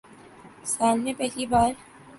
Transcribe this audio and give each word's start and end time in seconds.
سال 0.65 0.99
میں 0.99 1.13
پہلی 1.17 1.45
بار 1.45 1.71